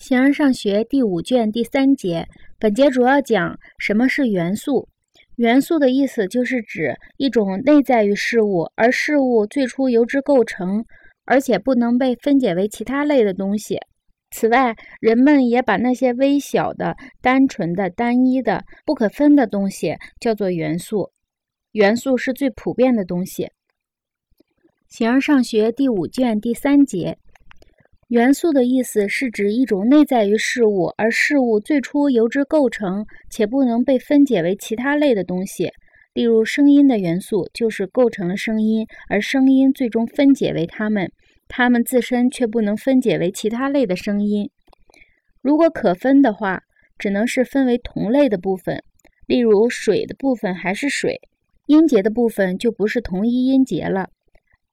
[0.00, 2.26] 形而上学第五卷第三节，
[2.58, 4.88] 本节主要讲什么是元素。
[5.36, 10.82] 元素的意思就是指一种内在于事物，而事物最初由之构成，
[11.26, 13.78] 而且不能被分解为其他类的东西。
[14.30, 21.10] 此外，人们也把那些微小的、单纯的、单一的、不可分的东西叫做元素。
[21.72, 23.50] 元素是最普遍的东西。
[24.88, 27.18] 形而上学第五卷第三节。
[28.10, 35.70] 元素的意思是指一种内在于事物，而事物最初由之构成，且不能被分解为其他类的东西。
[36.12, 41.08] 例如，声音的元素就是构成了声音，而声音最终分解为它们，
[41.46, 44.50] 它们自身却不能分解为其他类的声音。
[45.40, 46.62] 如果可分的话，
[46.98, 48.82] 只能是分为同类的部分。
[49.28, 51.20] 例如，水的部分还是水，
[51.68, 54.08] 音节的部分就不是同一音节了。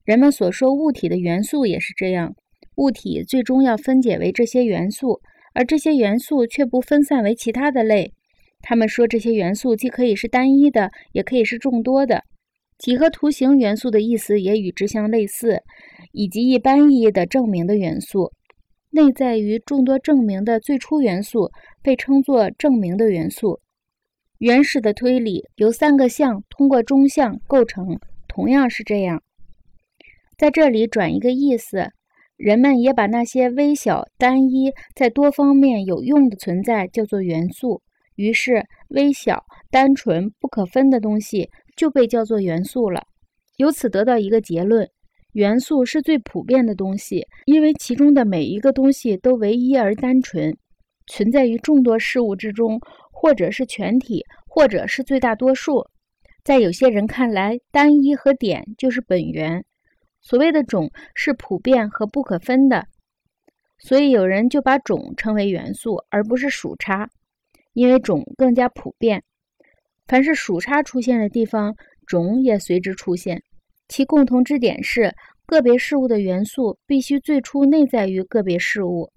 [0.04, 2.34] 人们所说物体的元素也是这样。
[2.78, 5.20] 物体最终要分解为这些元素，
[5.54, 8.14] 而这些元素却不分散为其他的类。
[8.62, 12.24] 他们说这些元素既可以是单一的，也可以是众多的。
[12.78, 15.62] 几何图形元素的意思也与之相类似，
[16.12, 18.32] 以及一般意义的证明的元素。
[18.92, 21.50] 内在于众多证明的最初元素
[21.82, 23.60] 被称作证明的元素。
[24.38, 29.24] 原始的推理由三个项通过中项构成，同样是这样。
[30.38, 31.90] 在这里转一个意思。
[32.38, 37.82] 人们也把那些微小、单一、在多方面有用的存在叫做元素，
[38.16, 43.02] 于是微小、单纯、不可分的东西就被叫做元素了。
[43.58, 44.88] 由此得到一个结论：
[45.34, 50.56] 元素是最普遍的东西，因为其中的每一个东西都唯一而单纯，
[51.08, 52.80] 存在于众多事物之中，
[53.12, 55.84] 或者是全体，或者是最大多数。
[56.44, 59.66] 在有些人看来，单一和点就是本源。
[60.28, 62.86] 所谓的种是普遍和不可分的，
[63.80, 67.10] 所以有人就把种称为元素，而不是属差，
[67.72, 69.24] 因为种更加普遍。
[70.06, 71.74] 凡是属差出现的地方，
[72.06, 73.42] 种也随之出现。
[73.88, 79.10] 其共同之点是，个别事物的元素必须最初内在于个别事物。